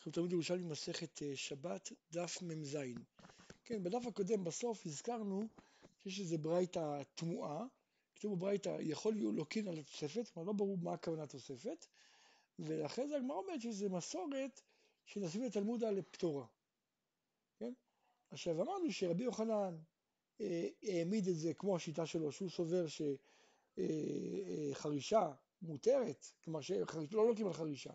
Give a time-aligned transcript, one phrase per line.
[0.00, 2.78] אנחנו תמיד ירושלים מסכת אה, שבת, דף מ"ז.
[3.64, 5.48] כן, בדף הקודם בסוף הזכרנו
[5.98, 7.66] שיש איזה ברייתא תמוהה,
[8.16, 11.86] כתוב בברייתא יכול לוקין על התוספת, כלומר לא ברור מה הכוונה תוספת,
[12.58, 14.60] ואחרי זה הגמרא אומרת שזה מסורת
[15.06, 16.46] שנשים לתלמודה לפטורה.
[17.56, 17.72] כן?
[18.30, 19.76] עכשיו אמרנו שרבי יוחנן
[20.40, 22.84] אה, העמיד את זה כמו השיטה שלו, שהוא סובר
[23.76, 25.32] שחרישה אה, אה,
[25.62, 27.92] מותרת, כלומר שלא לוקים על חרישה.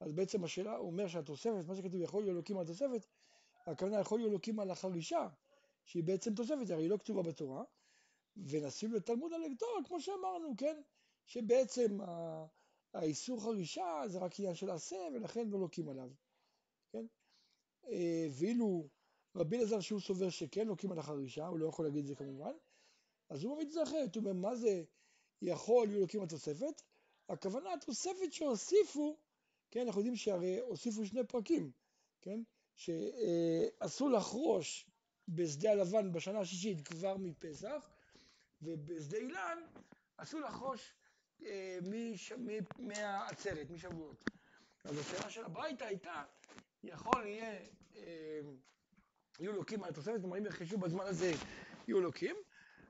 [0.00, 3.06] אז בעצם השאלה, הוא אומר שהתוספת, מה שכתוב יכול להיות אלוקים על התוספת,
[3.66, 5.28] הכוונה יכול להיות אלוקים על החרישה,
[5.84, 7.64] שהיא בעצם תוספת, הרי היא לא כתובה בתורה,
[8.36, 10.80] ונשים לתלמוד על לתורה, כמו שאמרנו, כן?
[11.26, 11.98] שבעצם
[12.94, 16.10] האיסור חרישה זה רק עניין של עשה, ולכן לא לוקים עליו,
[16.92, 17.06] כן?
[17.88, 18.88] אה, ואילו
[19.34, 22.52] רבי אלעזר שהוא סובר שכן לוקים על החרישה, הוא לא יכול להגיד את זה כמובן,
[23.30, 24.84] אז הוא מביא את זה אחרת, הוא אומר מה זה
[25.42, 26.82] יכול להיות לוקים על תוספת?
[27.28, 29.16] הכוונה התוספת שהוסיפו
[29.70, 31.70] כן, אנחנו יודעים שהרי הוסיפו שני פרקים,
[32.22, 32.40] כן,
[32.74, 34.86] שאסור לחרוש
[35.28, 37.90] בשדה הלבן בשנה השישית כבר מפסח,
[38.62, 39.58] ובשדה אילן
[40.16, 40.92] אסור לחרוש
[41.42, 41.78] אה,
[42.78, 44.24] מהעצרת, משבועות.
[44.84, 46.22] אז השאלה של הברייתא הייתה,
[46.84, 47.58] יכול יהיה,
[47.96, 48.40] אה,
[49.40, 51.32] יהיו לוקים על התוספת, כלומר אם ירכשו בזמן הזה
[51.88, 52.36] יהיו לוקים,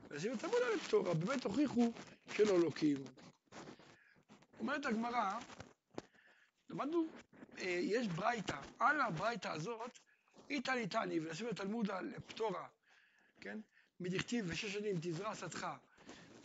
[0.07, 1.93] את עבודה לפתורה, באמת הוכיחו
[2.33, 2.97] שלא לוקים.
[4.61, 5.39] אומרת הגמרא,
[6.71, 7.07] למדנו,
[7.59, 9.99] אה, יש ברייתא, על הברייתא הזאת,
[10.51, 12.67] איתא ניתני, ולשים בתלמוד על פטורה,
[13.41, 13.59] כן?
[14.01, 15.69] מדכתיב ושש שנים תזרע שדך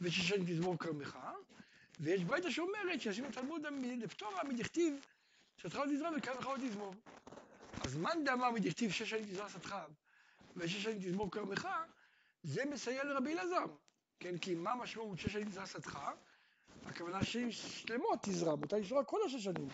[0.01, 1.19] ושש שנים תזמור כרמך,
[1.99, 3.61] ויש ברייתא שאומרת שישים בתלמוד
[4.01, 5.05] לפטורה מדכתיב
[5.57, 6.93] שדך לא תזרע וכרמך לא תזמור.
[7.85, 9.85] אז מאן דאמר מדכתיב שש שנים תזרע שדך
[10.55, 11.67] ושש שנים תזמור כרמך,
[12.43, 13.65] זה מסייע לרבי אלעזר,
[14.19, 14.37] כן?
[14.37, 15.99] כי מה המשמעות שש שנים תזרע שדך?
[16.85, 19.67] הכוונה ששלמות תזרע, מותר לזרוע כל השש שנים.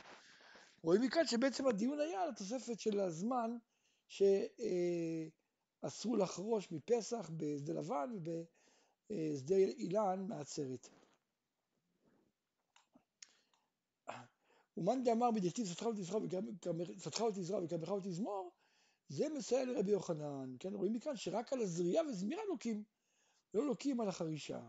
[0.83, 3.57] רואים מכאן שבעצם הדיון היה על התוספת של הזמן
[4.07, 5.35] שאסרו
[6.15, 8.09] לחרוש מפסח בשדה לבן
[9.09, 10.89] ובשדה אילן מעצרת.
[14.77, 16.19] ומאן דאמר מדכתיב סתך ותזרע
[17.63, 18.51] וקמך ותזמור,
[19.07, 20.55] זה מסייע לרבי יוחנן.
[20.59, 22.83] כן, רואים מכאן שרק על הזריעה וזמירה לוקים,
[23.53, 24.61] לא לוקים על החרישה.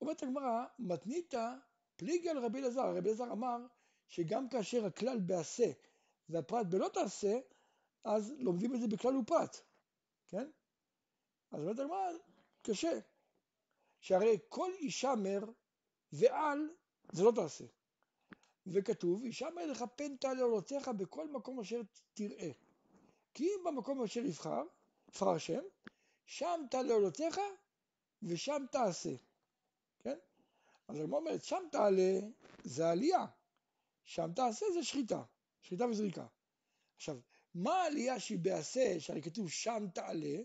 [0.00, 1.54] אומרת הגמרא, מתניתא
[1.96, 3.56] פליגה לרבי אלעזר, רבי אלעזר אמר
[4.08, 5.70] שגם כאשר הכלל בעשה
[6.28, 7.38] והפרט בלא תעשה,
[8.04, 9.60] אז לומדים את זה בכלל ופרט,
[10.28, 10.50] כן?
[11.50, 12.10] אז אומרת הגמרא,
[12.62, 12.98] קשה.
[14.00, 15.44] שהרי כל אישה מר
[16.12, 16.68] ועל
[17.12, 17.64] זה לא תעשה.
[18.66, 21.80] וכתוב, אישה מר לך פן תעלה עולותיך בכל מקום אשר
[22.14, 22.50] תראה.
[23.34, 24.62] כי אם במקום אשר יבחר,
[25.08, 25.62] יבחר השם,
[26.24, 27.40] שם תעלה עולותיך
[28.22, 29.14] ושם תעשה.
[29.98, 30.18] כן?
[30.88, 32.20] אז הגמרא אומרת, שם תעלה
[32.64, 33.26] זה עלייה.
[34.06, 35.22] שם תעשה זה שחיטה,
[35.62, 36.26] שחיטה וזריקה.
[36.96, 37.18] עכשיו,
[37.54, 40.36] מה העלייה שהיא בעשה, שהרי כתוב שם תעלה,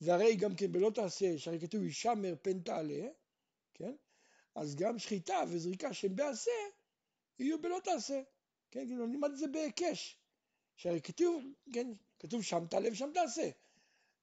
[0.00, 3.08] והרי גם כן בלא תעשה, שהרי כתוב ישמר פן תעלה,
[3.74, 3.94] כן?
[4.54, 6.50] אז גם שחיטה וזריקה שהם בעשה,
[7.38, 8.22] יהיו בלא תעשה,
[8.70, 8.86] כן?
[8.86, 10.18] כאילו נלמד את זה בהיקש,
[10.76, 11.92] שהרי כתוב, כן?
[12.18, 13.50] כתוב שם תעלה ושם תעשה,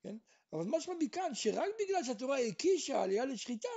[0.01, 0.17] כן?
[0.53, 3.69] אבל משמע מכאן שרק בגלל שהתורה הקישה עלייה לשחיטה,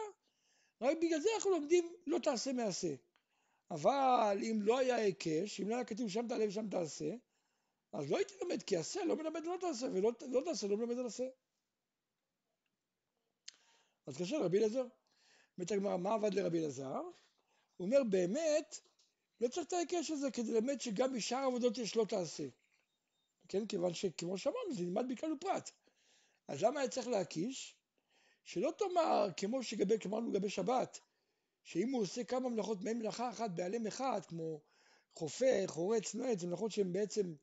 [0.81, 2.94] רק בגלל זה אנחנו לומדים לא תעשה מעשה.
[3.70, 7.10] אבל אם לא היה היקש, אם לא היה כתוב שם תעלה ושם תעשה,
[7.92, 10.98] אז לא הייתי לומד כי עשה לא מלמד לא תעשה, ולא לא תעשה לא מלמד
[10.98, 11.25] על עשה.
[14.06, 14.86] אז קשה לרבי אלעזר.
[15.59, 17.00] אומרת הגמרא, מה עבד לרבי אלעזר?
[17.76, 18.80] הוא אומר, באמת,
[19.41, 22.44] לא צריך את ההיקש הזה כדי ללמד שגם בשאר עבודות יש לא תעשה.
[23.48, 25.70] כן, כיוון שכמו שאמרנו, זה נלמד בכלל ופרט.
[26.48, 27.76] אז למה היה צריך להקיש?
[28.44, 31.00] שלא תאמר, כמו שאמרנו לגבי שבת,
[31.70, 34.60] שאם הוא עושה כמה מלאכות מעין מלאכה אחת בהיעלם אחד, כמו
[35.14, 37.34] חופר, חורץ, נועץ, זה מלאכות שהן בעצם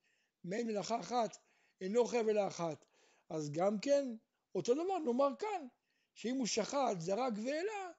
[0.43, 1.37] מעין מלאכה אחת,
[1.81, 2.85] אינו חייב אלא אחת.
[3.29, 4.15] אז גם כן,
[4.55, 5.67] אותו דבר נאמר כאן,
[6.13, 7.91] שאם הוא שחט, זרק והעלה,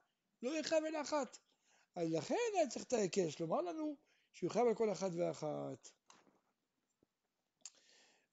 [0.43, 1.39] לא יהיה חייב אלא אחת.
[1.97, 3.97] אז לכן היה צריך את ההיקש, לומר לנו
[4.33, 5.91] שהוא חייב על כל אחת ואחת.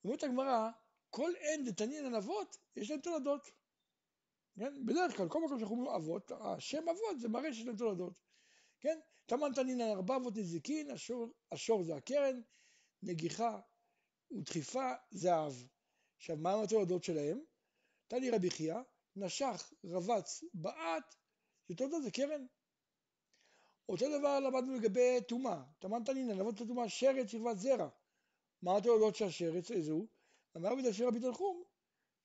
[0.04, 0.70] אומרת הגמרא,
[1.10, 3.52] כל אין דתנין על אבות, יש להם תולדות.
[4.60, 4.86] כן?
[4.86, 8.14] בדרך כלל, כל מקום שאנחנו אומרים אבות, השם אבות זה מראה שיש להם תולדות.
[8.80, 9.00] כן?
[9.26, 12.42] תמן תנין על ארבע אבות נזיקין, השור, השור זה הקרן,
[13.04, 13.60] נגיחה
[14.32, 15.68] ודחיפה זה האב.
[16.18, 17.40] עכשיו, מה התולדות שלהם?
[18.08, 18.78] תני רבי חייא,
[19.16, 21.16] נשך, רבץ, בעט,
[21.68, 22.46] זה תולדות, זה קרן.
[23.90, 27.90] אותו דבר למדנו לגבי טומאה, תמן תנינא, למדנו את הטומאה, שרץ, שכבת זרע.
[28.62, 29.72] מה התולדות של השרץ?
[29.72, 30.08] איזה הוא?
[30.58, 31.64] אמר דשר רבי תנחום,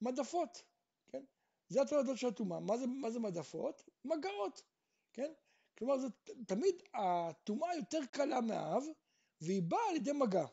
[0.00, 0.69] מדפות.
[1.70, 2.60] זה התולדות של הטומאה.
[2.60, 3.88] מה, מה זה מעדפות?
[4.04, 4.62] מגעות,
[5.12, 5.32] כן?
[5.78, 6.06] כלומר, זה
[6.46, 8.82] תמיד הטומאה יותר קלה מאב,
[9.40, 10.46] והיא באה על ידי מגע.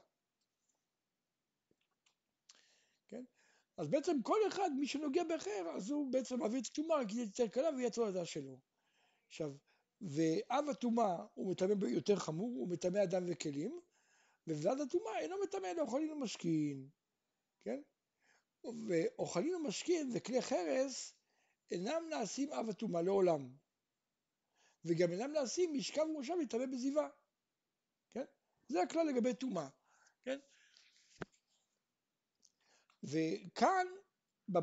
[3.08, 3.24] כן?
[3.78, 7.26] אז בעצם כל אחד, מי שנוגע באחר, אז הוא בעצם מביא את הטומאה, כי היא
[7.26, 8.60] יותר קלה והיא התולדה שלו.
[9.28, 9.52] עכשיו,
[10.02, 13.80] ואב הטומאה הוא מטמא יותר חמור, הוא מטמא אדם וכלים,
[14.48, 16.90] ובלעד הטומאה אינו מטמא, לאוכלים ומשקיעים,
[17.62, 17.82] כן?
[18.64, 21.14] ואוכלים ומשכין וכלי חרס
[21.72, 23.50] אינם נעשים אב הטומאה לעולם,
[24.86, 27.10] וגם אינם נעשים משכב ומושב להטמא בזיווה,
[28.12, 28.26] כן?
[28.68, 29.70] זה הכלל לגבי טומאה,
[30.24, 30.40] כן?
[33.04, 33.88] וכאן,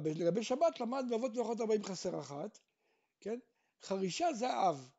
[0.04, 2.58] לגבי שבת, למד באבות ואחות ארבעים חסר אחת,
[3.20, 3.38] כן?
[3.82, 4.90] חרישה זה האב.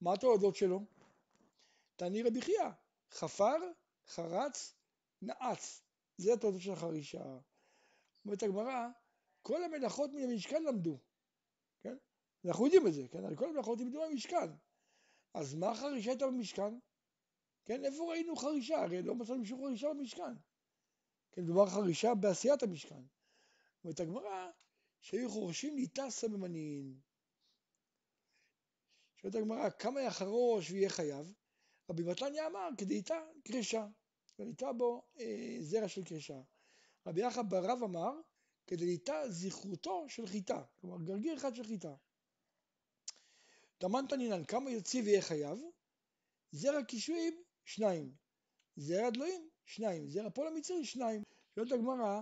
[0.00, 0.84] מה התולדות שלו?
[1.96, 2.68] תעני רבי חייא,
[3.10, 3.56] חפר,
[4.06, 4.74] חרץ,
[5.22, 5.82] נעץ.
[6.16, 7.38] זה התולדות של החרישה.
[8.24, 8.88] אומרת הגמרא,
[9.42, 10.98] כל המלאכות מן המשכן למדו,
[11.80, 11.96] כן?
[12.44, 13.24] אנחנו יודעים את זה, כן?
[13.24, 14.50] על כל המלאכות למדו מהמשכן.
[15.34, 16.78] אז מה החרישה הייתה במשכן?
[17.64, 18.82] כן, איפה ראינו חרישה?
[18.82, 20.34] הרי לא מצאנו שום חרישה במשכן.
[21.32, 23.02] כן, מדובר חרישה בעשיית המשכן.
[23.84, 24.50] אומרת הגמרא,
[25.00, 27.00] שהיו חורשים ליטה סממניים.
[29.16, 31.34] שואלת הגמרא, כמה יחרוש ויהיה חייב?
[31.90, 33.14] רבי מתניה אמר, כדאיתה
[33.44, 33.86] קרישה.
[34.38, 36.40] וניטה בו אה, זרע של קרישה.
[37.06, 38.20] רבי יחא ברב אמר,
[38.66, 40.62] כדאיתה זכרותו של חיטה.
[40.80, 41.94] כלומר, גרגיר אחד של חיטה.
[43.78, 45.58] תמן תנינן, כמה יוציא ויהיה חייב?
[46.52, 48.12] זרע קישואים, שניים.
[48.76, 50.08] זרע דלויים, שניים.
[50.08, 51.22] זרע פועל המצרי, שניים.
[51.54, 52.20] שואלת הגמרא,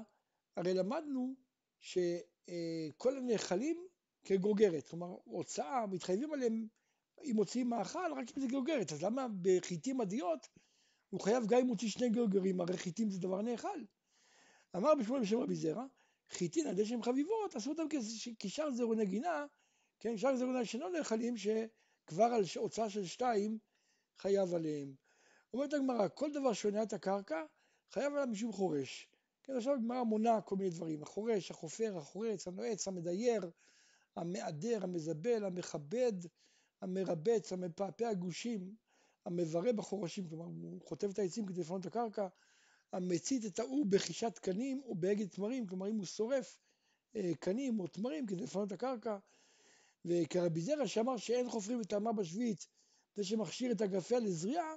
[0.56, 1.34] הרי למדנו
[1.80, 3.86] שכל הנאכלים
[4.24, 6.68] כגוגרת, כלומר הוצאה, מתחייבים עליהם
[7.24, 10.48] אם מוציאים מאכל רק אם זה גוגרת, אז למה בחיטים עדיות
[11.10, 13.84] הוא חייב גם אם מוציא שני גוגרים, הרי חיטים זה דבר נאכל.
[14.76, 15.86] אמר בשמואל בשם רבי זרע,
[16.30, 17.82] חיטין על ידי שהם חביבות, עשו אותם
[18.38, 19.46] כשאר זרעו נגינה,
[20.00, 23.58] כן, שאר זרעו נגינה שלא נאכלים, שכבר על הוצאה של שתיים
[24.18, 24.94] חייב עליהם.
[25.52, 27.44] אומרת הגמרא, כל דבר שונה את הקרקע,
[27.90, 29.08] חייב עליו משום חורש.
[29.42, 33.50] כן, עכשיו הגמרא מונה כל מיני דברים, החורש, החופר, החורץ, הנועץ, המדייר,
[34.16, 36.12] המעדר, המזבל, המכבד,
[36.80, 38.74] המרבץ, המפעפע גושים,
[39.26, 42.28] המברא בחורשים, כלומר הוא חוטב את העצים כדי לפנות את הקרקע,
[42.92, 46.58] המצית את האור בחישת קנים או בהגד תמרים, כלומר אם הוא שורף
[47.16, 49.18] אה, קנים או תמרים כדי לפנות את הקרקע,
[50.04, 52.66] וכרבי זרע שאמר שאין חופרים את האמה בשביעית,
[53.14, 54.74] זה שמכשיר את הגפה לזריעה,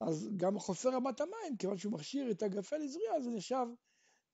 [0.00, 3.66] אז גם חופר רמת המים, כיוון שהוא מכשיר את הגפה לזריעה, זה נחשב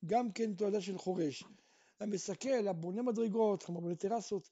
[0.06, 1.44] גם כן תועדה של חורש.
[2.00, 4.50] המסכל, הבונה מדרגות, כלומר בונה טרסות,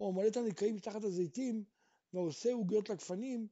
[0.00, 1.64] או מלא את הנקעים תחת הזיתים,
[2.12, 3.48] ועושה עוגיות לגפנים,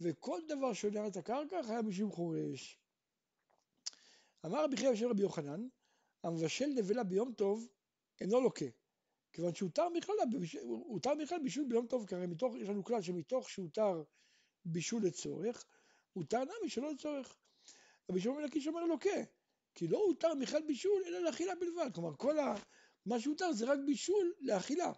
[0.00, 2.78] וכל דבר שעולה את הקרקע חייב משום חורש.
[4.46, 5.68] אמר רבי חייא בשם רבי יוחנן,
[6.24, 7.68] המבשל נבלה ביום טוב
[8.20, 8.64] אינו לוקה,
[9.32, 10.14] כיוון שהותר בכלל,
[10.62, 14.02] הותר בכלל בישול ביום טוב, כי הרי מתוך, יש לנו כלל שמתוך שהותר
[14.64, 15.64] בישול לצורך,
[16.12, 17.36] הותר נמי שלא לצורך.
[18.10, 19.20] רבי שמעון מלכיש אומר לוקה,
[19.74, 22.54] כי לא הותר בכלל בישול אלא לאכילה בלבד, כלומר כל ה...
[23.06, 24.92] מה שהותר זה רק בישול לאכילה,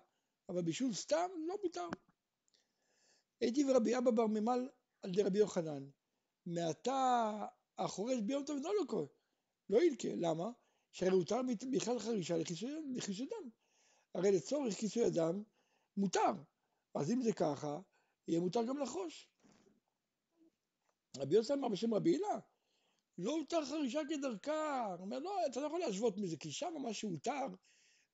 [0.49, 1.89] אבל בישול סתם לא מותר.
[3.41, 4.69] הייתי ורבי אבא בר ממל
[5.03, 5.91] על ידי רבי יוחנן,
[6.47, 7.33] מעתה
[7.79, 9.13] החורש ביום טוב לא לוקה,
[9.71, 10.51] לא ילקה, למה?
[10.93, 11.41] שהרי הותר
[11.73, 13.49] בכלל חרישה לכיסוי אדם.
[14.15, 15.43] הרי לצורך כיסוי אדם
[15.97, 16.33] מותר,
[16.95, 17.81] אז אם זה ככה,
[18.29, 19.29] יהיה מותר גם לחוש.
[21.17, 22.39] רבי יוסי אמר בשם רבי הילה,
[23.19, 24.87] לא הותר חרישה כדרכה.
[24.87, 27.47] הוא אומר, לא, אתה לא יכול להשוות מזה, כי שם מה שהותר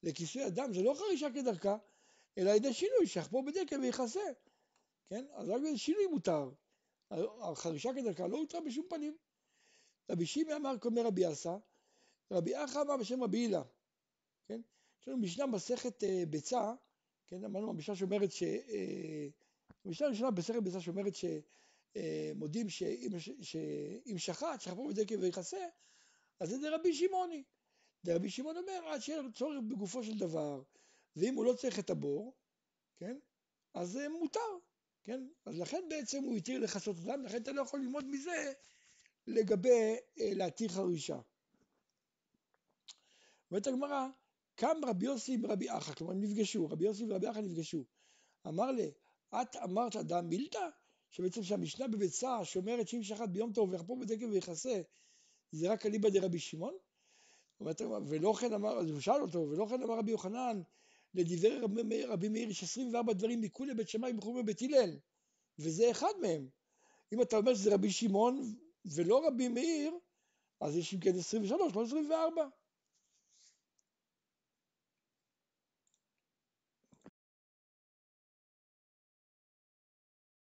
[0.03, 1.77] לכיסוי אדם זה לא חרישה כדרכה,
[2.39, 4.21] אלא ידי שינוי, שיחפור בדקל ויכסה.
[5.09, 5.25] כן?
[5.33, 6.51] אז רק שינוי מותר.
[7.41, 9.17] החרישה כדרכה לא הותר בשום פנים.
[10.11, 11.57] רבי שימי אמר כמו רבי אסא,
[12.31, 13.63] רבי אחא אמר בשם רבי הילה.
[14.49, 14.61] כן?
[15.01, 16.75] יש לנו משנה מסכת אה, ביצה,
[17.27, 17.45] כן?
[17.45, 18.43] אמרנו המשנה שאומרת ש...
[18.43, 19.29] אה,
[19.85, 25.67] המשנה הראשונה בסכת ביצה שאומרת שמודים אה, שאם שחט, שחפור בדקל ויכסה,
[26.41, 27.43] אז זה רבי שמעוני.
[28.07, 30.63] רבי שמעון אומר, עד שיהיה צורך בגופו של דבר,
[31.17, 32.35] ואם הוא לא צריך את הבור,
[32.97, 33.19] כן?
[33.75, 34.41] אז מותר.
[35.05, 35.27] כן?
[35.47, 38.53] אז לכן בעצם הוא התיר לכסות אותם, לכן אתה לא יכול ללמוד מזה
[39.27, 41.19] לגבי אה, להתיר חרישה.
[43.51, 44.09] אומרת הגמרא,
[44.55, 47.85] קם רבי יוסי עם רבי אחא, כלומר הם נפגשו, רבי יוסי ורבי אחא נפגשו.
[48.47, 48.91] אמר לי,
[49.35, 50.69] את אמרת אדם מילתא?
[51.11, 54.81] שבעצם שהמשנה בביצה שאומרת שאם שחט ביום טוב ויחפור בדקל ויכסה,
[55.53, 56.75] זה רק אליבא דרבי שמעון?
[58.07, 60.63] ולא כן אמר, אז הוא שאל אותו, ולא כן אמר רבי יוחנן,
[61.15, 64.99] לדברי רבי, רבי מאיר יש 24 דברים מכולי בית שמאי בחומר בית הלל,
[65.59, 66.49] וזה אחד מהם.
[67.13, 68.55] אם אתה אומר שזה רבי שמעון
[68.95, 69.95] ולא רבי מאיר,
[70.61, 72.49] אז יש אם כן 23, לא 24.